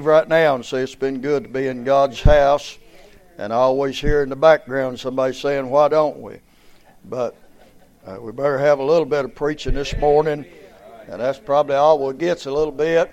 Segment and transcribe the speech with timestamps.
[0.00, 2.78] right now and say it's been good to be in God's house.
[3.38, 6.40] And I always hear in the background somebody saying, Why don't we?
[7.04, 7.36] But
[8.04, 10.46] uh, we better have a little bit of preaching this morning.
[11.06, 13.08] And that's probably all we'll get a little bit.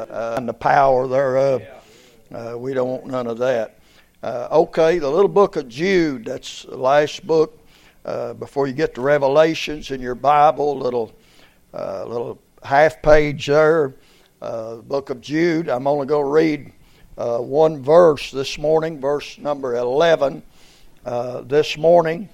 [0.00, 1.62] Uh, and the power thereof.
[2.34, 3.78] Uh, we don't want none of that.
[4.20, 7.56] Uh, okay, the little book of Jude, that's the last book
[8.04, 11.14] uh, before you get to Revelations in your Bible, little,
[11.72, 13.94] uh, little half page there
[14.42, 15.68] uh, book of Jude.
[15.68, 16.72] I'm only going to read
[17.16, 20.42] uh, one verse this morning, verse number 11
[21.04, 22.28] uh, this morning.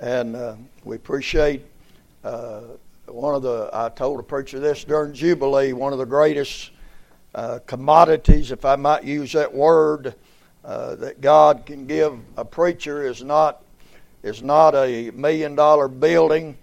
[0.00, 1.64] And uh, we appreciate
[2.24, 2.62] uh,
[3.06, 6.70] one of the, I told a preacher this during Jubilee, one of the greatest
[7.34, 10.14] uh, commodities, if I might use that word,
[10.64, 13.62] that God can give a preacher is not,
[14.22, 16.56] is not a million dollar building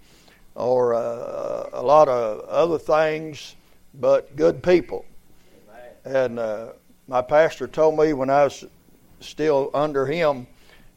[0.54, 3.54] or a lot of other things
[3.94, 5.04] but good people.
[6.04, 6.72] And uh,
[7.06, 8.64] my pastor told me when I was
[9.20, 10.46] still under him,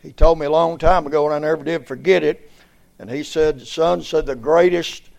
[0.02, 2.50] he told me a long time ago, and I never did forget it.
[3.00, 5.10] And he said, Son, said the greatest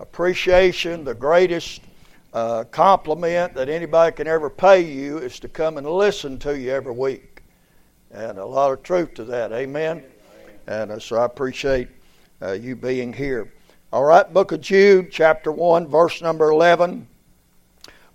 [0.00, 1.82] appreciation, the greatest
[2.32, 6.70] uh, compliment that anybody can ever pay you is to come and listen to you
[6.70, 7.42] every week.
[8.10, 9.52] And a lot of truth to that.
[9.52, 10.02] Amen.
[10.66, 11.88] And uh, so I appreciate
[12.42, 13.52] uh, you being here.
[13.92, 17.06] All right, Book of Jude, chapter 1, verse number 11.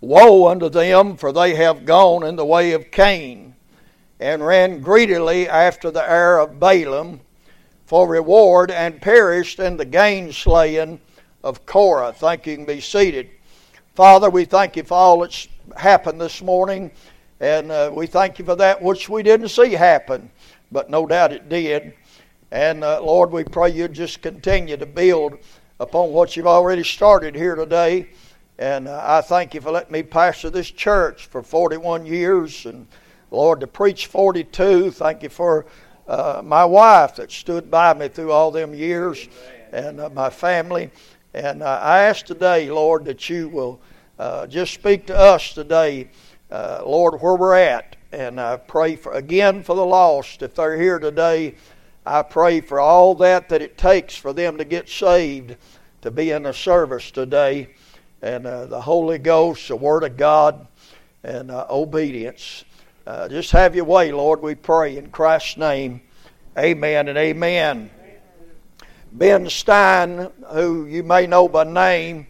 [0.01, 3.55] Woe unto them, for they have gone in the way of Cain,
[4.19, 7.21] and ran greedily after the heir of Balaam
[7.85, 10.97] for reward, and perished in the gainslaying
[11.43, 12.13] of Korah.
[12.13, 13.29] Thank you, can be seated.
[13.95, 16.89] Father, we thank you for all that's happened this morning,
[17.39, 20.31] and uh, we thank you for that which we didn't see happen,
[20.71, 21.93] but no doubt it did.
[22.51, 25.37] And uh, Lord, we pray you just continue to build
[25.79, 28.07] upon what you've already started here today.
[28.61, 32.67] And uh, I thank you for letting me pastor this church for 41 years.
[32.67, 32.85] And
[33.31, 34.91] Lord, to preach 42.
[34.91, 35.65] Thank you for
[36.07, 39.27] uh, my wife that stood by me through all them years
[39.71, 40.91] and uh, my family.
[41.33, 43.81] And uh, I ask today, Lord, that you will
[44.19, 46.11] uh, just speak to us today,
[46.51, 47.95] uh, Lord, where we're at.
[48.11, 50.43] And I pray for, again for the lost.
[50.43, 51.55] If they're here today,
[52.05, 55.55] I pray for all that that it takes for them to get saved,
[56.03, 57.69] to be in the service today
[58.21, 60.67] and uh, the Holy Ghost, the Word of God,
[61.23, 62.63] and uh, obedience.
[63.05, 66.01] Uh, just have your way, Lord, we pray in Christ's name.
[66.57, 67.89] Amen and amen.
[69.11, 72.27] Ben Stein, who you may know by name,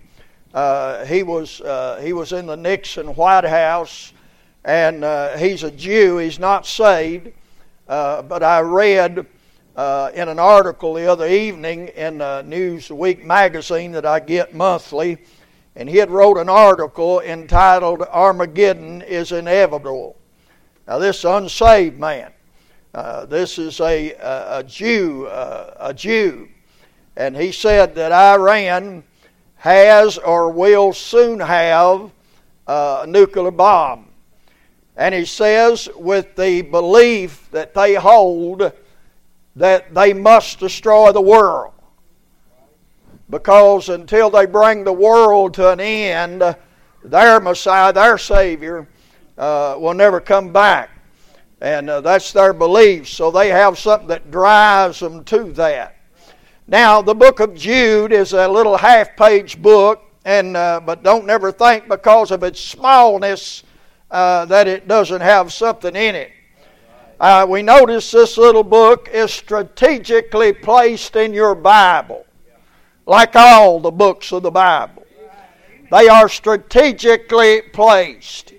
[0.53, 4.13] uh, he was uh, he was in the Nixon White House,
[4.63, 6.18] and uh, he's a Jew.
[6.18, 7.31] He's not saved,
[7.88, 9.25] but I read in
[10.30, 15.19] an article the other evening in Newsweek magazine that I get monthly
[15.75, 20.17] and he had wrote an article entitled Armageddon is Inevitable.
[20.87, 22.31] Now, this unsaved man,
[22.93, 26.49] uh, this is a, a, Jew, uh, a Jew,
[27.15, 29.03] and he said that Iran
[29.55, 32.11] has or will soon have
[32.67, 34.07] a nuclear bomb.
[34.97, 38.71] And he says, with the belief that they hold
[39.55, 41.73] that they must destroy the world
[43.31, 46.44] because until they bring the world to an end,
[47.03, 48.88] their Messiah, their Savior,
[49.38, 50.90] uh, will never come back.
[51.62, 53.08] And uh, that's their belief.
[53.08, 55.96] So they have something that drives them to that.
[56.68, 61.25] Now, the book of Jude is a little half page book, and, uh, but don't
[61.25, 63.63] never think because of its smallness
[64.12, 66.31] uh, that it doesn't have something in it.
[67.19, 72.25] Uh, we notice this little book is strategically placed in your Bible
[73.06, 75.06] like all the books of the Bible.
[75.91, 78.53] They are strategically placed.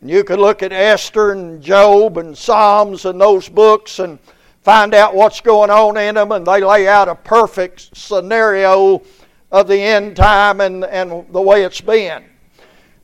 [0.00, 4.18] And you could look at Esther and Job and Psalms and those books and
[4.62, 9.02] find out what's going on in them, and they lay out a perfect scenario
[9.50, 12.24] of the end time and, and the way it's been.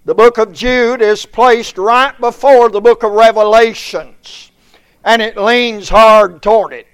[0.05, 4.51] The book of Jude is placed right before the book of Revelations,
[5.03, 6.94] and it leans hard toward it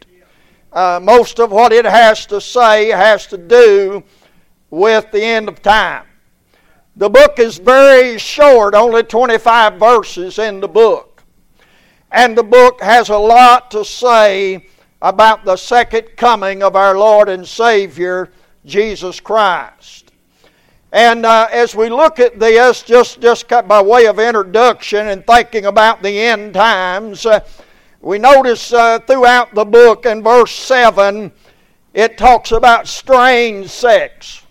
[0.73, 4.03] uh, most of what it has to say has to do
[4.71, 6.05] with the end of time.
[6.97, 11.23] The book is very short, only 25 verses in the book.
[12.13, 14.67] And the book has a lot to say
[15.01, 18.31] about the second coming of our Lord and Savior,
[18.65, 20.13] Jesus Christ.
[20.93, 25.67] And uh, as we look at this, just, just by way of introduction and thinking
[25.67, 27.41] about the end times, uh,
[28.03, 31.31] we notice uh, throughout the book in verse 7,
[31.93, 34.43] it talks about strange sex,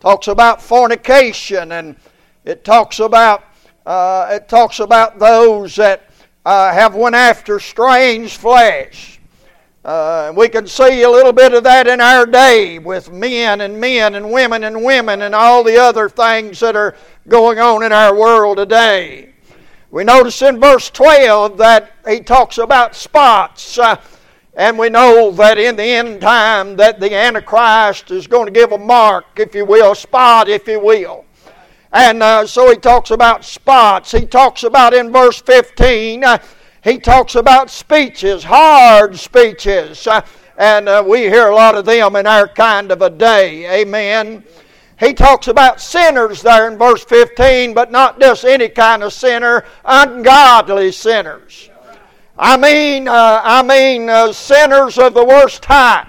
[0.00, 1.96] talks about fornication, and
[2.44, 3.44] it talks about
[3.86, 6.10] uh, it talks about those that
[6.44, 9.18] uh, have went after strange flesh.
[9.84, 13.80] Uh, we can see a little bit of that in our day with men and
[13.80, 16.94] men and women and women and all the other things that are
[17.26, 19.31] going on in our world today.
[19.92, 23.76] We notice in verse 12 that he talks about spots.
[23.76, 24.00] Uh,
[24.54, 28.72] and we know that in the end time that the Antichrist is going to give
[28.72, 31.26] a mark, if you will, a spot, if you will.
[31.92, 34.12] And uh, so he talks about spots.
[34.12, 36.38] He talks about in verse 15, uh,
[36.82, 40.06] he talks about speeches, hard speeches.
[40.06, 40.22] Uh,
[40.56, 43.82] and uh, we hear a lot of them in our kind of a day.
[43.82, 44.42] Amen.
[45.02, 49.64] He talks about sinners there in verse 15, but not just any kind of sinner,
[49.84, 51.70] ungodly sinners.
[52.38, 56.06] I mean, uh, I mean uh, sinners of the worst type,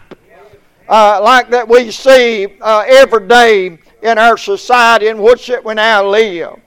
[0.88, 6.07] uh, like that we see uh, every day in our society in which we now
[6.07, 6.60] live.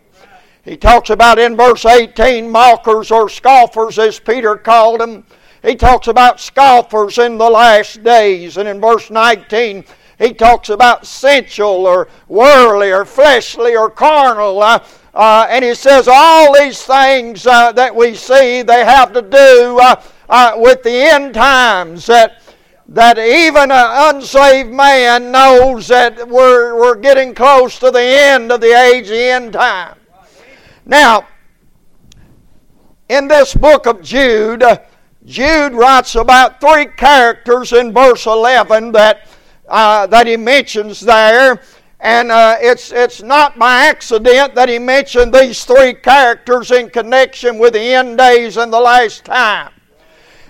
[0.64, 5.24] He talks about in verse 18 mockers or scoffers, as Peter called them.
[5.62, 8.56] He talks about scoffers in the last days.
[8.56, 9.84] And in verse 19,
[10.18, 14.62] he talks about sensual or worldly or fleshly or carnal.
[14.62, 14.84] Uh,
[15.14, 19.78] uh, and he says all these things uh, that we see, they have to do
[19.80, 22.06] uh, uh, with the end times.
[22.06, 22.42] That,
[22.88, 28.60] that even an unsaved man knows that we're, we're getting close to the end of
[28.60, 29.96] the age, the end time.
[30.84, 31.26] Now,
[33.08, 34.62] in this book of Jude,
[35.24, 39.28] Jude writes about three characters in verse 11 that,
[39.68, 41.60] uh, that he mentions there.
[42.00, 47.58] And uh, it's, it's not by accident that he mentioned these three characters in connection
[47.58, 49.72] with the end days and the last time.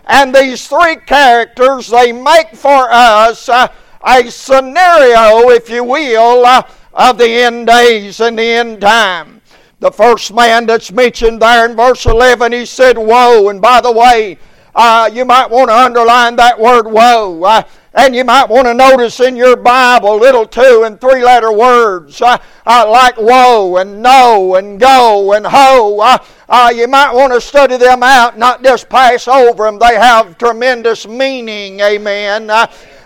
[0.06, 3.68] And these three characters, they make for us uh,
[4.04, 9.40] a scenario, if you will, uh, of the end days and the end time.
[9.80, 13.50] The first man that's mentioned there in verse 11, he said, Woe.
[13.50, 14.38] And by the way,
[14.74, 17.62] uh, you might want to underline that word woe.
[17.98, 22.20] And you might want to notice in your Bible little two and three letter words
[22.20, 26.18] uh, uh, like woe and no and go and ho.
[26.46, 29.78] Uh, you might want to study them out, not just pass over them.
[29.78, 31.80] They have tremendous meaning.
[31.80, 32.48] Amen.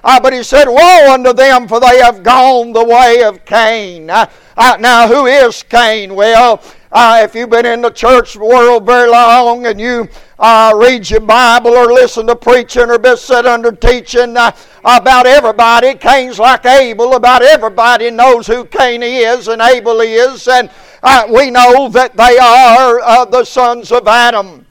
[0.03, 4.07] But he said, Woe unto them, for they have gone the way of Cain.
[4.07, 6.17] now, who is Cain?
[6.17, 6.61] Well,
[6.93, 10.09] if you've been in the church world very long and you
[10.39, 14.51] uh, read your Bible or listen to preaching or be set under teaching uh,
[14.85, 15.95] about everybody.
[15.95, 17.15] Cain's like Abel.
[17.15, 20.49] About everybody knows who Cain is and Abel is.
[20.49, 20.71] And
[21.03, 24.67] uh, we know that they are uh, the sons of Adam.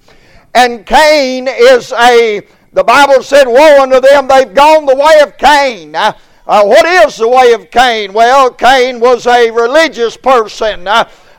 [0.56, 2.42] And Cain is a,
[2.74, 5.96] the Bible said, Woe unto them, they've gone the way of Cain.
[5.96, 6.14] Uh,
[6.48, 8.12] uh, what is the way of Cain?
[8.12, 10.88] Well, Cain was a religious person.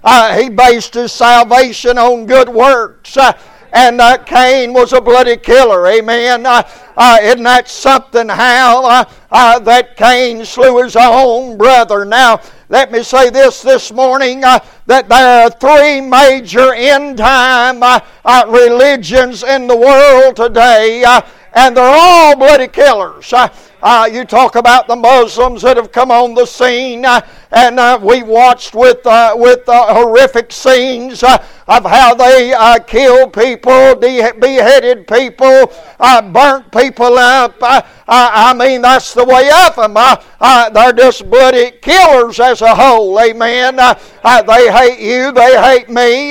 [0.03, 3.17] Uh, he based his salvation on good works.
[3.17, 3.33] Uh,
[3.73, 5.87] and uh, Cain was a bloody killer.
[5.87, 6.45] Amen.
[6.45, 6.63] Uh,
[6.97, 12.05] uh, isn't that something, how uh, uh, that Cain slew his own brother?
[12.05, 17.81] Now, let me say this this morning uh, that there are three major end time
[18.49, 21.05] religions in the world today,
[21.55, 23.33] and they're all bloody killers.
[23.83, 27.99] Uh, you talk about the Muslims that have come on the scene, uh, and uh,
[28.03, 32.53] we watched with uh, with uh, horrific scenes uh, of how they
[32.87, 35.73] killed people, de- beheaded people,
[36.31, 37.55] burnt people up.
[38.07, 39.97] I mean, that's the way of them.
[40.41, 43.19] They're just bloody killers as a whole.
[43.21, 43.77] Amen.
[43.77, 45.33] they hate you.
[45.33, 46.31] They hate me.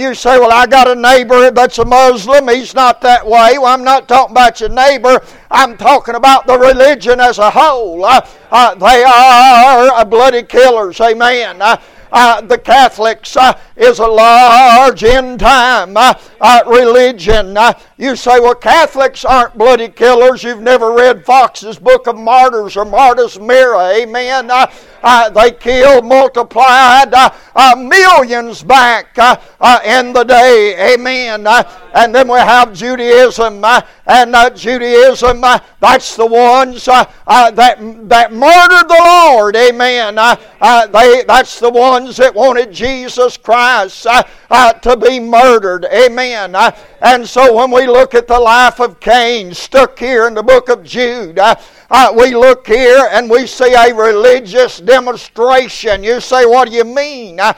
[0.00, 2.48] you say, "Well, I got a neighbor that's a Muslim.
[2.48, 5.20] He's not that way." Well, I'm not talking about your neighbor.
[5.50, 8.04] I'm talking about the religion as a whole.
[8.04, 11.00] Uh, uh, they are bloody killers.
[11.00, 11.60] Amen.
[11.60, 11.76] Uh,
[12.12, 17.56] uh, the Catholics uh, is a large end time uh, uh religion.
[18.02, 20.42] Uh, you say, well, Catholics aren't bloody killers.
[20.42, 23.80] You've never read Fox's Book of Martyrs or Martyrs Mirror.
[23.80, 24.50] Amen.
[24.50, 24.66] Uh,
[25.02, 29.16] uh they killed, multiplied uh, uh, millions back
[29.84, 30.94] in the day.
[30.94, 31.46] Amen.
[31.94, 33.64] and then we have Judaism.
[34.06, 35.40] and Judaism,
[35.80, 37.10] that's the ones that,
[37.56, 39.56] that murdered the Lord.
[39.56, 40.14] Amen.
[40.14, 45.86] they, that's the ones that wanted Jesus Christ uh, uh, to be murdered.
[45.86, 46.54] Amen.
[46.54, 50.42] Uh, and so when we look at the life of Cain, stuck here in the
[50.42, 51.54] book of Jude, uh,
[51.90, 56.02] uh, we look here and we see a religious demonstration.
[56.02, 57.38] You say, what do you mean?
[57.38, 57.52] Uh,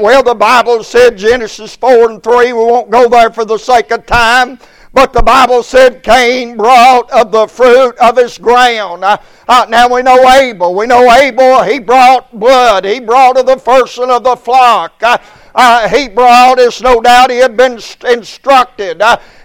[0.00, 2.52] well, the Bible said Genesis 4 and 3.
[2.52, 4.58] We won't go there for the sake of time.
[4.94, 9.04] But the Bible said Cain brought of the fruit of his ground.
[9.04, 10.72] Uh, uh, now we know Abel.
[10.72, 12.84] We know Abel, he brought blood.
[12.84, 15.02] He brought of the first of the flock.
[15.02, 19.02] Uh, he brought us, no doubt he had been instructed.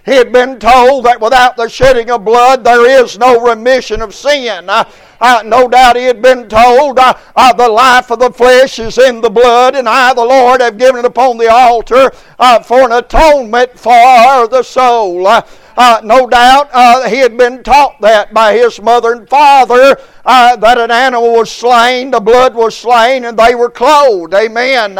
[0.09, 4.15] He had been told that without the shedding of blood there is no remission of
[4.15, 4.67] sin.
[4.67, 4.83] Uh,
[5.21, 8.97] uh, no doubt he had been told, uh, uh, The life of the flesh is
[8.97, 12.81] in the blood, and I, the Lord, have given it upon the altar uh, for
[12.81, 15.27] an atonement for the soul.
[15.27, 15.41] Uh,
[15.77, 20.89] uh, no doubt he had been taught that by his mother and father that an
[20.89, 24.33] animal was slain, the blood was slain, and they were clothed.
[24.33, 24.97] Amen.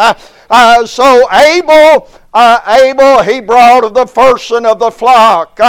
[0.86, 5.60] So Abel, uh, Abel, he brought of the first of the flock.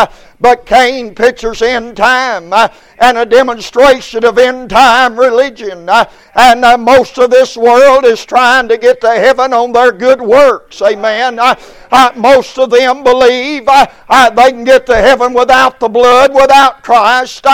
[0.41, 2.53] but Cain pictures end time
[3.01, 5.89] and a demonstration of end time religion.
[6.35, 10.81] and most of this world is trying to get to heaven on their good works.
[10.83, 11.41] Amen.
[12.17, 17.47] most of them believe they can get to heaven without the blood, without Christ,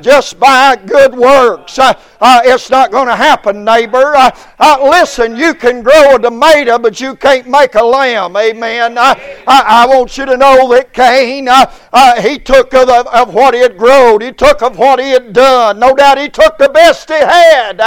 [0.00, 1.78] just by good works.
[1.78, 4.14] Uh, uh, it's not going to happen, neighbor.
[4.16, 8.36] Uh, uh, listen, you can grow a tomato, but you can't make a lamb.
[8.36, 8.98] Amen.
[8.98, 9.14] Uh,
[9.46, 13.78] I, want you to know that Cain, uh, he took of, of, what he had
[13.78, 15.78] grown, he took of what he had done.
[15.78, 17.78] No doubt he took the best he had,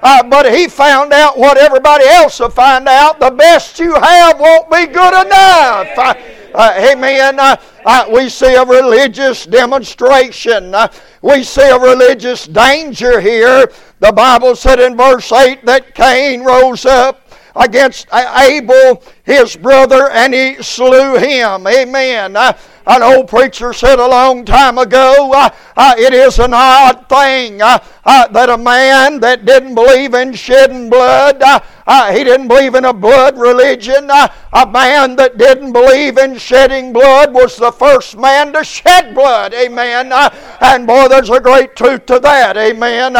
[0.00, 3.20] but he found out what everybody else will find out.
[3.20, 6.16] The best you have won't be good enough.
[6.54, 7.38] Uh, amen.
[7.38, 10.74] Uh, uh, we see a religious demonstration.
[10.74, 10.88] Uh,
[11.20, 13.70] we see a religious danger here.
[14.00, 20.32] The Bible said in verse 8 that Cain rose up against Abel, his brother, and
[20.32, 21.66] he slew him.
[21.66, 22.34] Amen.
[22.88, 27.60] An old preacher said a long time ago, uh, uh, it is an odd thing
[27.60, 31.42] uh, that a man that didn't believe in shedding blood,
[32.10, 37.34] he didn't believe in a blood religion, a man that didn't believe in shedding blood
[37.34, 39.52] was the first man to shed blood.
[39.52, 40.10] Amen.
[40.62, 42.56] and boy, there's a great truth to that.
[42.56, 43.12] Amen.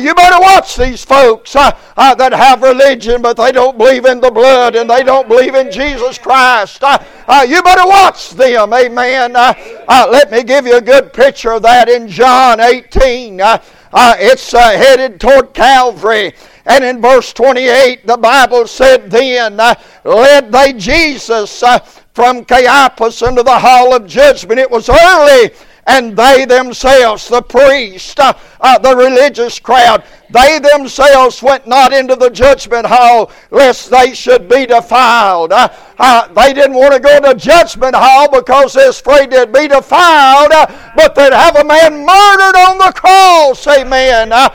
[0.00, 4.76] you better watch these folks that have religion, but they don't believe in the blood
[4.76, 6.80] and they don't believe in Jesus Christ.
[6.82, 8.72] you better watch them.
[8.72, 9.34] Amen.
[9.34, 9.54] Uh,
[9.88, 13.40] uh, let me give you a good picture of that in John 18.
[13.40, 13.58] Uh,
[13.92, 16.34] uh it's uh, headed toward Calvary.
[16.66, 19.74] And in verse 28, the Bible said, Then uh,
[20.04, 21.64] led they Jesus
[22.12, 24.60] from Caiaphas into the hall of judgment.
[24.60, 25.50] It was early
[25.86, 32.16] and they themselves, the priest, uh, uh, the religious crowd, they themselves went not into
[32.16, 35.52] the judgment hall lest they should be defiled.
[35.52, 39.68] Uh, uh they didn't want to go to judgment hall because they're afraid they'd be
[39.68, 43.66] defiled, uh, but they'd have a man murdered on the cross.
[43.66, 44.32] Amen.
[44.32, 44.48] Uh,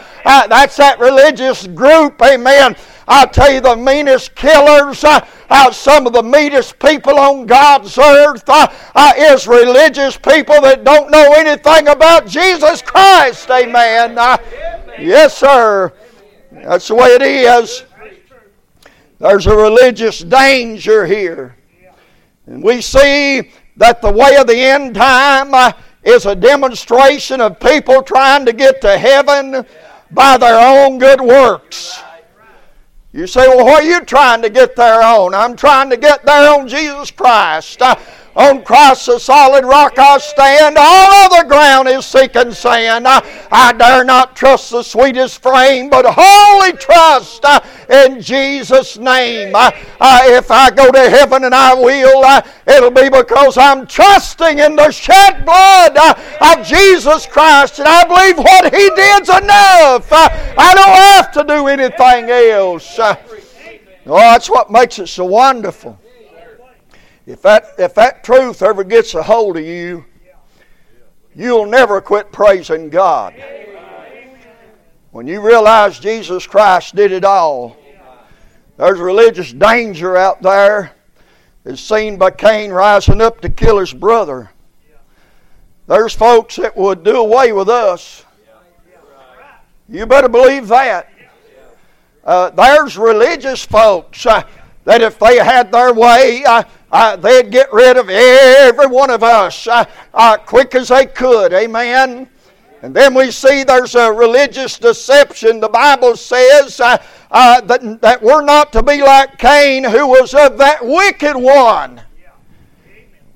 [0.48, 2.22] that's that religious group.
[2.22, 2.76] Amen.
[3.12, 7.98] I tell you, the meanest killers, uh, uh, some of the meanest people on God's
[7.98, 13.50] earth uh, uh, is religious people that don't know anything about Jesus Christ.
[13.50, 14.16] Amen.
[14.16, 14.38] Uh,
[15.00, 15.92] yes, sir.
[16.52, 17.84] That's the way it is.
[19.18, 21.56] There's a religious danger here.
[22.46, 25.72] And we see that the way of the end time uh,
[26.04, 29.66] is a demonstration of people trying to get to heaven
[30.12, 32.04] by their own good works.
[33.12, 35.34] You say, well, what are you trying to get there on?
[35.34, 37.82] I'm trying to get there on Jesus Christ.
[37.82, 37.96] Uh,
[38.36, 40.78] on Christ, the solid rock I stand.
[40.78, 43.08] All other ground is sinking sand.
[43.08, 43.22] I,
[43.52, 47.60] I dare not trust the sweetest frame, but wholly trust uh,
[47.90, 49.54] in Jesus' name.
[49.56, 53.86] Uh, uh, if I go to heaven and I will, uh, it'll be because I'm
[53.88, 59.30] trusting in the shed blood uh, of Jesus Christ, and I believe what He did's
[59.30, 60.12] enough.
[60.12, 62.98] Uh, I don't have to do anything else.
[63.00, 63.16] oh,
[64.06, 65.99] that's what makes it so wonderful.
[67.30, 70.04] If that, if that truth ever gets a hold of you,
[71.36, 73.36] you'll never quit praising God.
[75.12, 77.78] When you realize Jesus Christ did it all,
[78.78, 80.94] there's religious danger out there
[81.66, 84.50] as seen by Cain rising up to kill his brother.
[85.86, 88.26] There's folks that would do away with us.
[89.88, 91.12] You better believe that.
[92.24, 94.42] Uh, there's religious folks uh,
[94.86, 99.24] that if they had their way, uh, uh, they'd get rid of every one of
[99.24, 101.54] us uh, uh, quick as they could.
[101.54, 102.30] Amen.
[102.82, 105.60] And then we see there's a religious deception.
[105.60, 106.98] The Bible says uh,
[107.30, 112.02] uh, that, that we're not to be like Cain, who was of that wicked one.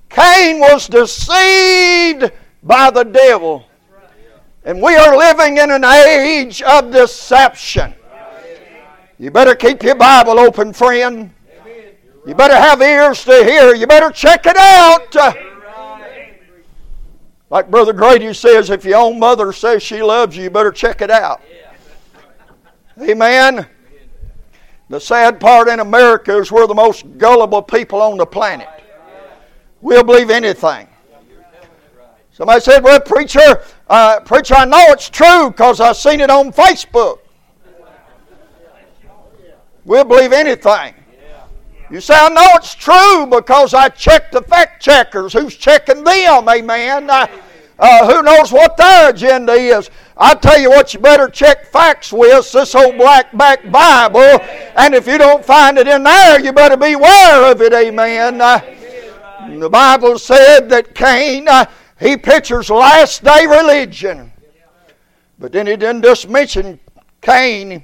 [0.09, 2.31] Cain was deceived
[2.61, 3.65] by the devil.
[4.63, 7.93] And we are living in an age of deception.
[9.19, 11.31] You better keep your Bible open, friend.
[12.25, 13.75] You better have ears to hear.
[13.75, 15.15] You better check it out.
[17.49, 21.01] Like Brother Grady says, if your own mother says she loves you, you better check
[21.01, 21.41] it out.
[23.01, 23.67] Amen.
[24.89, 28.67] The sad part in America is we're the most gullible people on the planet.
[29.81, 30.87] We'll believe anything.
[32.31, 36.51] Somebody said, Well, preacher, uh, preacher, I know it's true because I've seen it on
[36.51, 37.19] Facebook.
[39.85, 40.95] We'll believe anything.
[41.93, 45.31] You say, I know it's true because I checked the fact checkers.
[45.31, 46.49] Who's checking them?
[46.49, 47.07] Amen.
[47.07, 47.27] Uh,
[48.11, 49.91] who knows what their agenda is?
[50.17, 54.43] I tell you what, you better check facts with this old black back Bible,
[54.75, 57.73] and if you don't find it in there, you better beware of it.
[57.73, 58.41] Amen.
[58.41, 58.59] Uh,
[59.59, 61.65] the Bible said that Cain, uh,
[61.99, 64.31] he pictures last day religion,
[65.37, 66.79] but then he didn't just mention
[67.21, 67.83] Cain.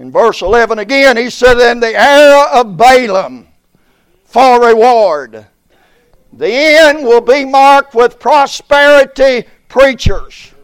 [0.00, 3.46] In verse 11 again, he said, In the era of Balaam
[4.24, 5.44] for reward.
[6.32, 10.54] The end will be marked with prosperity preachers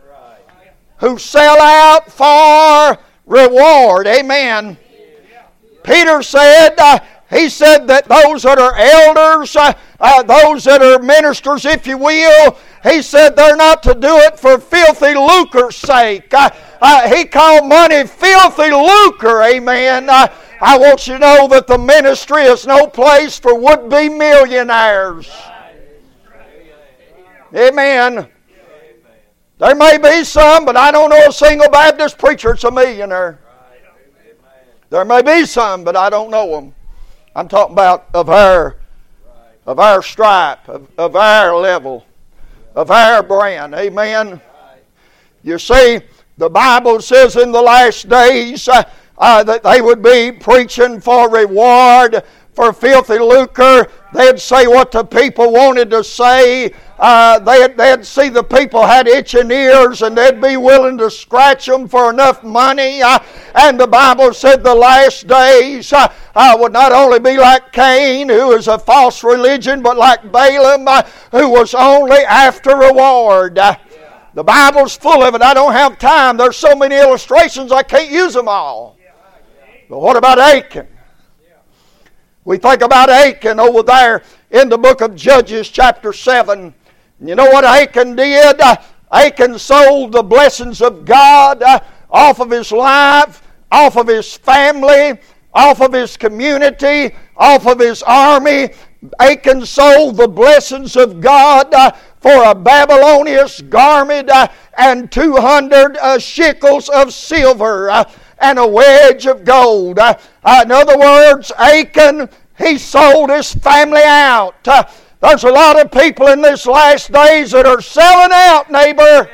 [0.97, 4.07] who sell out for reward.
[4.07, 4.79] Amen.
[5.83, 10.99] Peter said, uh, he said that those that are elders, uh, uh, those that are
[10.99, 16.33] ministers, if you will, he said they're not to do it for filthy lucre's sake.
[16.33, 16.51] Uh,
[16.81, 19.43] uh, he called money filthy lucre.
[19.43, 20.09] Amen.
[20.09, 20.29] Uh,
[20.61, 25.31] I want you to know that the ministry is no place for would be millionaires.
[27.55, 28.29] Amen.
[29.59, 33.41] There may be some, but I don't know a single Baptist preacher that's a millionaire.
[34.91, 36.75] There may be some, but I don't know them.
[37.35, 38.77] I'm talking about of our,
[39.67, 42.07] of our stripe, of, of our level,
[42.77, 43.75] of our brand.
[43.75, 44.41] Amen.
[45.43, 46.01] You see,
[46.37, 48.85] the Bible says in the last days uh,
[49.17, 53.87] uh, that they would be preaching for reward, for filthy lucre.
[54.13, 56.73] They'd say what the people wanted to say.
[56.99, 61.67] Uh, they'd, they'd see the people had itching ears and they'd be willing to scratch
[61.67, 63.03] them for enough money.
[63.03, 63.19] Uh,
[63.55, 65.93] and the Bible said the last days
[66.37, 70.87] uh would not only be like Cain, who is a false religion, but like Balaam,
[70.87, 71.03] uh,
[71.33, 73.59] who was only after reward.
[73.59, 73.75] Uh,
[74.35, 75.41] the Bible's full of it.
[75.41, 76.37] I don't have time.
[76.37, 78.99] There's so many illustrations, I can't use them all.
[79.89, 80.87] But what about Achan?
[82.45, 86.75] We think about Achan over there in the book of Judges, chapter 7.
[87.25, 88.61] You know what Achan did?
[88.61, 88.77] Uh,
[89.11, 91.63] Achan sold the blessings of God
[92.11, 95.19] off of his life, off of his family,
[95.57, 98.69] off of his community, off of his army.
[99.19, 106.19] Achan sold the blessings of God uh, for a Babylonian garment uh, and 200 uh,
[106.19, 108.05] shekels of silver uh,
[108.39, 109.99] and a wedge of gold.
[109.99, 110.15] Uh,
[110.63, 114.63] in other words, Achan, he sold his family out.
[115.23, 119.31] There's a lot of people in this last days that are selling out, neighbor.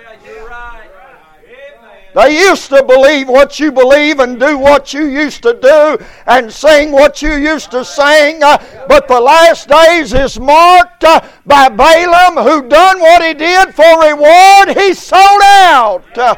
[2.15, 6.53] They used to believe what you believe and do what you used to do and
[6.53, 8.43] sing what you used to sing.
[8.43, 13.75] Uh, but the last days is marked uh, by Balaam who done what he did
[13.75, 14.77] for reward.
[14.77, 16.19] He sold out.
[16.19, 16.35] Uh,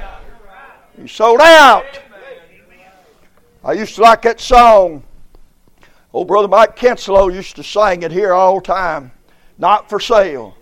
[1.01, 2.01] he sold out.
[3.65, 5.03] I used to like that song.
[6.13, 9.11] Old brother Mike Kinslow used to sing it here all the time
[9.59, 10.57] not for sale.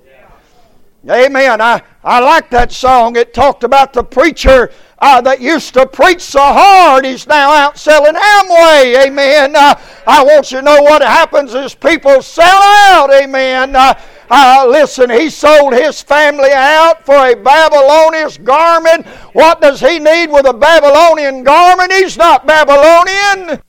[1.10, 1.60] Amen.
[1.60, 3.16] I, I like that song.
[3.16, 4.70] It talked about the preacher
[5.02, 9.04] uh, that used to preach so hard, he's now out selling Amway.
[9.04, 9.56] Amen.
[9.56, 9.74] Uh,
[10.06, 13.12] I want you to know what happens is people sell out.
[13.12, 13.74] Amen.
[13.74, 13.94] Uh,
[14.30, 19.04] uh, listen, he sold his family out for a Babylonian garment.
[19.32, 21.92] What does he need with a Babylonian garment?
[21.92, 23.60] He's not Babylonian.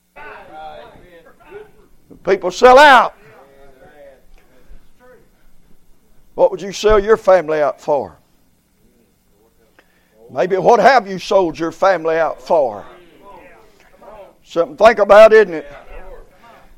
[2.22, 3.16] People sell out.
[6.34, 8.16] What would you sell your family out for?
[10.30, 12.84] Maybe what have you sold your family out for?
[14.42, 15.72] Something to think about, isn't it?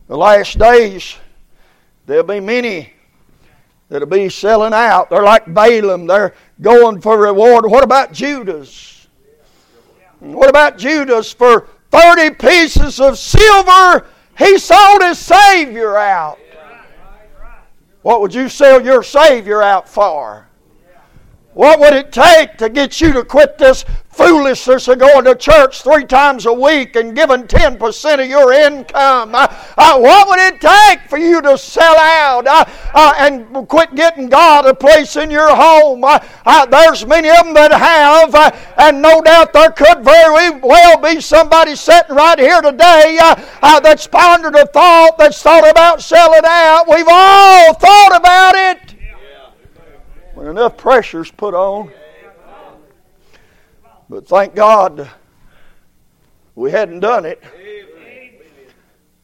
[0.09, 1.17] The last days,
[2.07, 2.93] there'll be many
[3.89, 5.11] that'll be selling out.
[5.11, 7.65] They're like Balaam, they're going for reward.
[7.65, 9.09] What about Judas?
[10.21, 11.33] What about Judas?
[11.33, 14.07] For 30 pieces of silver,
[14.39, 16.39] he sold his Savior out.
[18.07, 20.47] What would you sell your Savior out for?
[21.55, 23.85] What would it take to get you to quit this
[24.17, 29.35] foolishness of going to church three times a week and giving 10% of your income.
[29.35, 33.95] Uh, uh, what would it take for you to sell out uh, uh and quit
[33.95, 36.03] getting God a place in your home?
[36.03, 38.35] Uh, uh, there's many of them that have,
[38.79, 43.19] and no doubt there could very well be somebody sitting right here today
[43.61, 46.85] that's pondered a thought, that's thought about selling out.
[46.89, 48.95] We've all thought about it.
[50.35, 51.91] When enough pressure's put on.
[54.09, 55.11] But thank God
[56.55, 57.43] we hadn't done it.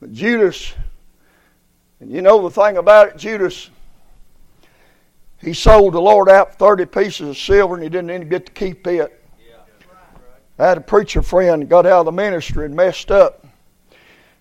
[0.00, 0.74] But Judas,
[2.00, 3.70] and you know the thing about it, Judas,
[5.38, 8.52] he sold the Lord out 30 pieces of silver and he didn't even get to
[8.52, 9.18] keep it.
[10.58, 13.46] I had a preacher friend got out of the ministry and messed up.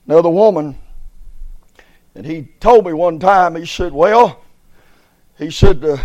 [0.07, 0.77] Another woman,
[2.15, 4.41] and he told me one time, he said, Well,
[5.37, 5.97] he said, uh,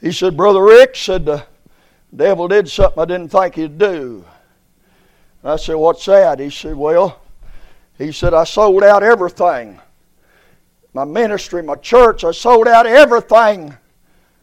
[0.00, 1.44] he said, Brother Rick said the
[2.16, 4.24] devil did something I didn't think he'd do.
[5.42, 6.38] And I said, What's that?
[6.38, 7.20] He said, Well,
[7.98, 9.80] he said, I sold out everything.
[10.92, 13.76] My ministry, my church, I sold out everything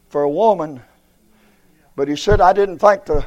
[0.10, 0.82] for a woman.
[1.96, 3.26] But he said, I didn't think the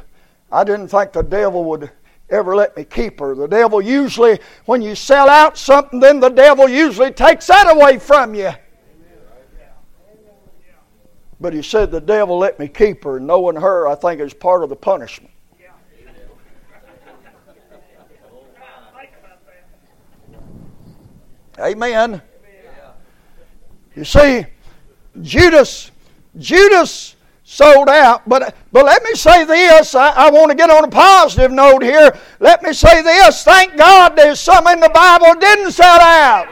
[0.51, 1.91] I didn't think the devil would
[2.31, 3.35] ever let me keep her.
[3.35, 7.99] The devil usually, when you sell out something, then the devil usually takes that away
[7.99, 8.53] from you.
[11.40, 14.33] But he said the devil let me keep her, and knowing her, I think is
[14.33, 15.33] part of the punishment.
[21.59, 22.20] Amen.
[23.94, 24.44] You see,
[25.22, 25.90] Judas,
[26.37, 28.29] Judas sold out.
[28.29, 29.94] But, but let me say this.
[29.94, 32.18] I, I want to get on a positive note here.
[32.40, 33.42] Let me say this.
[33.42, 36.49] Thank God there's some in the Bible didn't sell out.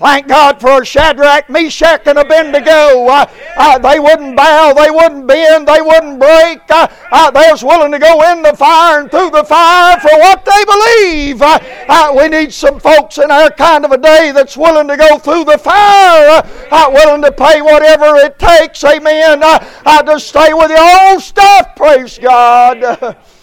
[0.00, 3.06] Thank God for Shadrach, Meshach, and Abednego.
[3.06, 6.62] Uh, uh, they wouldn't bow, they wouldn't bend, they wouldn't break.
[6.70, 10.08] Uh, uh they was willing to go in the fire and through the fire for
[10.20, 11.42] what they believe.
[11.42, 11.58] Uh,
[11.90, 15.18] uh, we need some folks in our kind of a day that's willing to go
[15.18, 16.42] through the fire,
[16.92, 23.18] willing to pay whatever it takes, amen, to stay with the old stuff, praise God.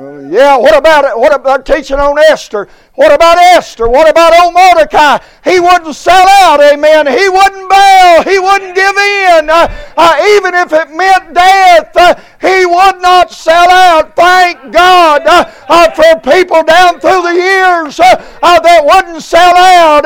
[0.00, 1.18] yeah, what about it?
[1.18, 2.68] What about teaching on Esther?
[2.94, 3.88] What about Esther?
[3.88, 5.18] What about old Mordecai?
[5.44, 7.06] He wouldn't sell out, amen.
[7.06, 8.22] He wouldn't bow.
[8.24, 9.50] He wouldn't give in.
[9.50, 14.16] Uh, uh, even if it meant death, uh, he would not sell out.
[14.16, 20.04] Thank God uh, uh, for people down through the years uh, that wouldn't sell out.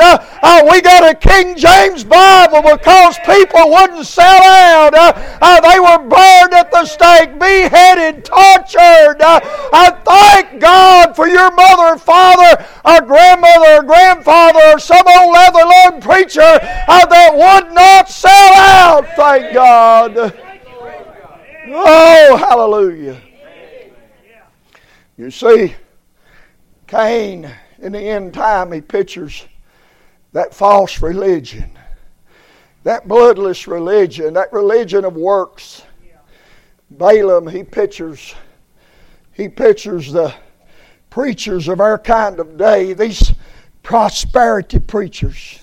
[0.69, 4.91] we got a King James Bible because people wouldn't sell out.
[5.63, 9.17] they were burned at the stake, beheaded, tortured.
[9.21, 15.65] I thank God for your mother father a grandmother or grandfather or some old leather
[15.65, 20.44] load preacher uh, that would not sell out, thank God.
[21.77, 23.19] Oh, hallelujah.
[25.17, 25.75] You see,
[26.87, 29.45] Cain, in the end time, he pictures
[30.31, 31.69] that false religion,
[32.83, 35.83] that bloodless religion, that religion of works.
[36.91, 38.35] Balaam, he pictures,
[39.33, 40.33] he pictures the
[41.09, 43.33] preachers of our kind of day, these
[43.83, 45.59] prosperity preachers.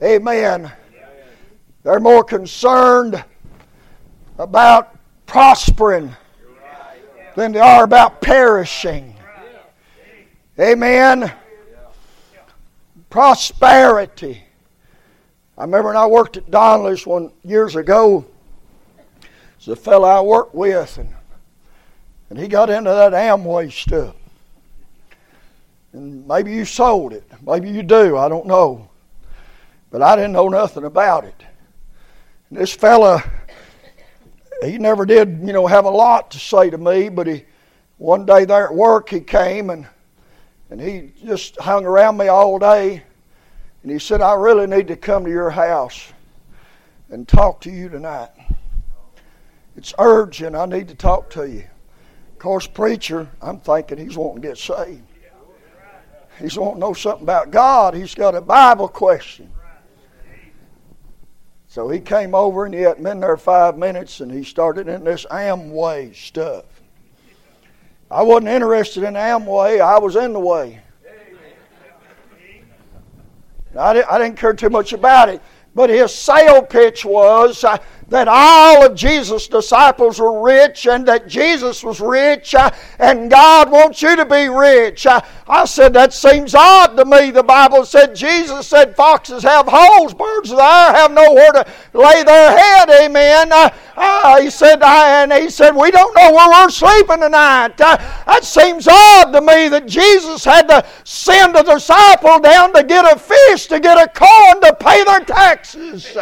[0.00, 0.70] Amen.
[1.82, 3.24] They're more concerned
[4.38, 6.14] about prospering
[7.36, 9.14] than they are about perishing.
[10.58, 11.32] Amen.
[13.10, 14.44] Prosperity.
[15.56, 18.24] I remember when I worked at Donnelly's one years ago.
[19.58, 21.14] There's a fellow I worked with, and,
[22.28, 24.14] and he got into that Amway stuff.
[25.92, 27.24] And maybe you sold it.
[27.42, 28.16] Maybe you do.
[28.16, 28.90] I don't know.
[29.90, 31.40] But I didn't know nothing about it.
[32.50, 33.22] And this fella,
[34.62, 37.44] he never did, you know, have a lot to say to me, but he
[37.98, 39.86] one day there at work he came and
[40.70, 43.02] and he just hung around me all day
[43.82, 46.12] and he said, I really need to come to your house
[47.10, 48.30] and talk to you tonight.
[49.76, 50.56] It's urgent.
[50.56, 51.64] I need to talk to you.
[52.32, 55.02] Of course, preacher, I'm thinking he's wanting to get saved.
[56.40, 57.94] He's wanting to know something about God.
[57.94, 59.50] He's got a Bible question.
[61.74, 65.02] So he came over and he hadn't been there five minutes and he started in
[65.02, 66.66] this Amway stuff.
[68.08, 70.80] I wasn't interested in Amway, I was in the way.
[73.76, 75.42] I didn't, I didn't care too much about it.
[75.74, 77.64] But his sale pitch was
[78.08, 83.70] that all of Jesus' disciples were rich and that Jesus was rich uh, and God
[83.70, 85.06] wants you to be rich.
[85.06, 87.30] Uh, I said, that seems odd to me.
[87.30, 91.66] The Bible said, Jesus said, foxes have holes, birds of the air have nowhere to
[91.92, 92.90] lay their head.
[92.90, 93.52] Amen.
[93.52, 97.80] Uh, uh, he said, and he said, we don't know where we're sleeping tonight.
[97.80, 102.82] Uh, that seems odd to me that Jesus had to send a disciple down to
[102.82, 106.16] get a fish, to get a coin to pay their taxes.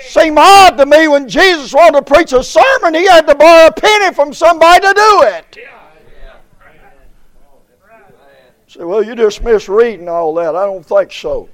[0.00, 3.68] Seemed odd to me when Jesus wanted to preach a sermon, he had to borrow
[3.68, 5.58] a penny from somebody to do it.
[8.68, 10.54] Say, well, you just misreading all that.
[10.54, 11.48] I don't think so.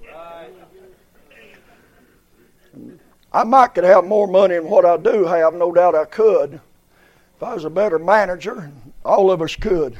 [3.33, 6.61] I might could have more money than what I do have, no doubt I could.
[7.37, 8.71] If I was a better manager,
[9.05, 9.99] all of us could.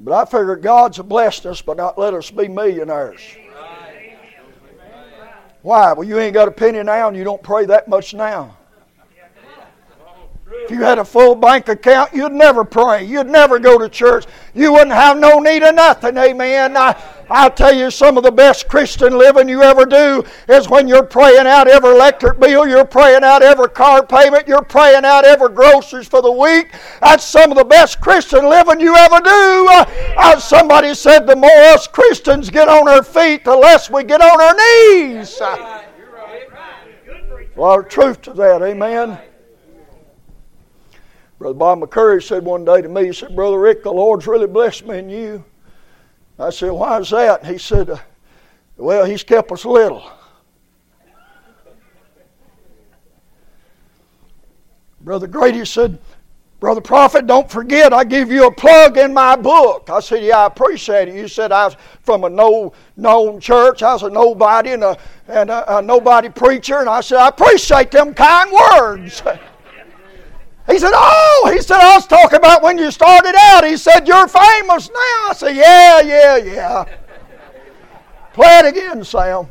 [0.00, 3.20] But I figure God's blessed us, but not let us be millionaires.
[5.68, 5.92] Why?
[5.92, 8.56] Well, you ain't got a penny now and you don't pray that much now.
[10.50, 13.04] If you had a full bank account, you'd never pray.
[13.04, 14.26] You'd never go to church.
[14.54, 16.16] You wouldn't have no need of nothing.
[16.16, 16.76] Amen.
[16.76, 16.94] I,
[17.30, 21.04] I'll tell you, some of the best Christian living you ever do is when you're
[21.04, 25.50] praying out every electric bill, you're praying out every car payment, you're praying out every
[25.50, 26.74] groceries for the week.
[27.00, 29.68] That's some of the best Christian living you ever do.
[29.70, 29.84] Uh,
[30.16, 34.22] uh, somebody said the more us Christians get on our feet, the less we get
[34.22, 35.38] on our knees.
[35.40, 35.84] A
[37.56, 39.18] lot of truth to that, amen.
[41.38, 44.48] Brother Bob McCurry said one day to me, he said, Brother Rick, the Lord's really
[44.48, 45.44] blessed me and you.
[46.38, 47.46] I said, Why is that?
[47.46, 47.98] he said, uh,
[48.76, 50.10] Well, He's kept us little.
[55.00, 55.98] Brother Grady said,
[56.60, 59.88] Brother Prophet, don't forget I give you a plug in my book.
[59.90, 61.14] I said, Yeah, I appreciate it.
[61.14, 63.84] You said I was from a no known church.
[63.84, 64.98] I was a nobody and a,
[65.28, 66.78] and a, a nobody preacher.
[66.78, 69.22] And I said, I appreciate them kind words.
[70.68, 73.64] He said, Oh, he said, I was talking about when you started out.
[73.64, 75.28] He said, You're famous now.
[75.28, 76.84] I said, Yeah, yeah, yeah.
[78.34, 79.48] Play it again, Sam.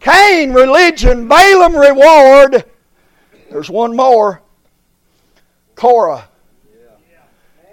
[0.00, 2.64] Cain, religion, Balaam, reward.
[3.50, 4.42] There's one more.
[5.76, 6.28] Korah,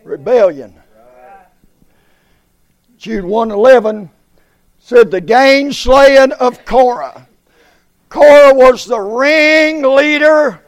[0.03, 0.75] rebellion.
[2.97, 4.09] Jude 111
[4.79, 7.27] said, The gain slaying of Korah.
[8.13, 10.61] Korah was the ringleader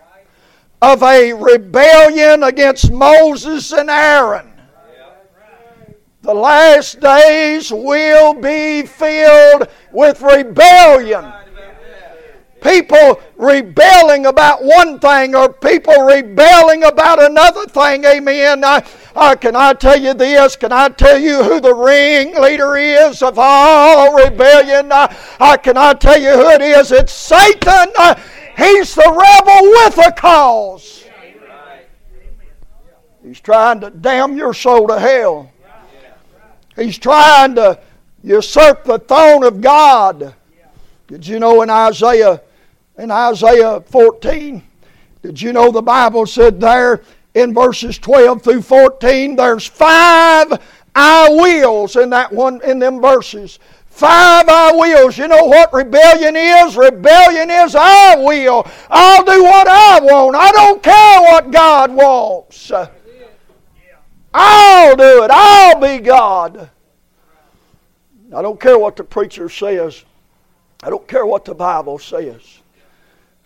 [0.82, 4.52] of a rebellion against Moses and Aaron.
[6.24, 11.32] The last days will be filled with rebellion
[12.66, 18.04] people rebelling about one thing or people rebelling about another thing.
[18.04, 18.64] Amen.
[18.64, 20.56] I, can I tell you this?
[20.56, 24.92] Can I tell you who the ringleader is of all rebellion?
[24.92, 26.92] I, I, can I tell you who it is?
[26.92, 27.94] It's Satan.
[27.98, 28.16] Uh,
[28.58, 31.04] he's the rebel with a cause.
[33.24, 35.52] He's trying to damn your soul to hell.
[36.76, 37.80] He's trying to
[38.24, 40.36] usurp the throne of God.
[41.08, 42.42] Did you know in Isaiah
[42.98, 44.64] in Isaiah 14.
[45.22, 47.02] Did you know the Bible said there
[47.34, 50.60] in verses 12 through 14 there's five
[50.96, 53.60] I wills in that one in them verses.
[53.88, 55.18] Five I wills.
[55.18, 56.78] You know what rebellion is?
[56.78, 58.66] Rebellion is I will.
[58.90, 60.36] I'll do what I want.
[60.38, 62.72] I don't care what God wants.
[64.34, 65.32] I'll do it.
[65.32, 66.70] I'll be God.
[68.36, 70.04] I don't care what the preacher says.
[70.84, 72.60] I don't care what the Bible says.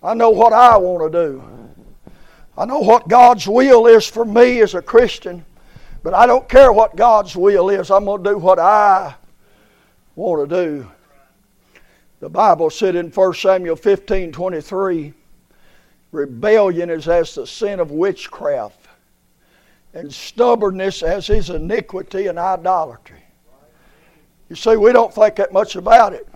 [0.01, 1.43] I know what I want to do.
[2.57, 5.45] I know what God's will is for me as a Christian,
[6.03, 7.91] but I don't care what God's will is.
[7.91, 9.15] I'm going to do what I
[10.15, 10.91] want to do.
[12.21, 15.13] The Bible said in 1 Samuel 15 23,
[16.11, 18.87] rebellion is as the sin of witchcraft,
[19.93, 23.23] and stubbornness as his iniquity and idolatry.
[24.49, 26.27] You see, we don't think that much about it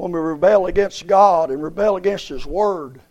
[0.00, 3.02] when we rebel against God and rebel against His Word.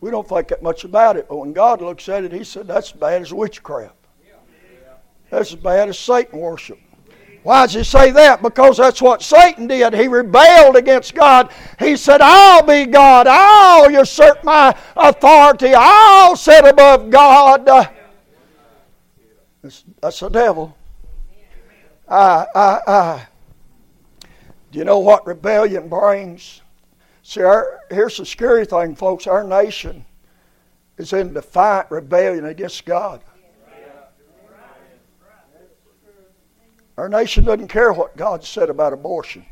[0.00, 2.68] We don't think that much about it, but when God looks at it, He said
[2.68, 3.94] that's as bad as witchcraft.
[5.28, 6.78] That's as bad as Satan worship.
[7.42, 8.42] Why does he say that?
[8.42, 9.92] Because that's what Satan did.
[9.94, 11.52] He rebelled against God.
[11.78, 13.26] He said, I'll be God.
[13.28, 15.72] I'll usurp my authority.
[15.76, 17.66] I'll sit above God.
[19.62, 20.76] That's, that's the devil.
[22.08, 23.26] I, I, I.
[24.70, 26.60] Do you know what rebellion brings?
[27.22, 29.26] See, our, here's the scary thing, folks.
[29.26, 30.04] Our nation
[30.96, 33.22] is in defiant rebellion against God.
[36.96, 39.44] Our nation doesn't care what God said about abortion.